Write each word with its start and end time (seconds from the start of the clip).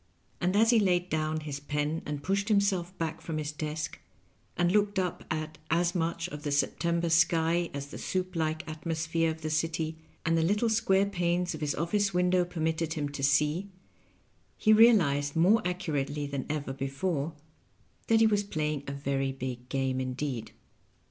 And 0.41 0.55
as 0.55 0.71
he 0.71 0.79
laid 0.79 1.11
down 1.11 1.41
his 1.41 1.59
pen 1.59 2.01
and 2.07 2.23
pushed 2.23 2.49
him 2.49 2.59
self 2.59 2.97
back 2.97 3.21
from 3.21 3.37
his 3.37 3.51
desk, 3.51 3.99
and 4.57 4.71
looked 4.71 4.97
up 4.97 5.23
at 5.29 5.59
as 5.69 5.93
much 5.93 6.27
of 6.29 6.41
the 6.41 6.51
September 6.51 7.07
sky 7.07 7.69
as 7.71 7.85
the 7.89 7.99
soup 7.99 8.35
like 8.35 8.67
atmosphere 8.67 9.29
of 9.29 9.41
the 9.41 9.51
city 9.51 9.97
and 10.25 10.35
the 10.35 10.41
little 10.41 10.69
square 10.69 11.05
panes 11.05 11.53
of 11.53 11.61
his 11.61 11.75
office 11.75 12.15
window 12.15 12.43
permitted 12.45 12.93
him 12.95 13.09
to 13.09 13.21
see, 13.21 13.69
he 14.57 14.73
realized 14.73 15.35
more 15.35 15.61
accurately 15.65 16.25
than 16.25 16.47
ever 16.49 16.73
before 16.73 17.33
that 18.07 18.21
he 18.21 18.25
was 18.25 18.43
playing 18.43 18.81
a 18.87 18.91
very 18.93 19.31
big 19.31 19.69
game 19.69 20.01
indeed. 20.01 20.51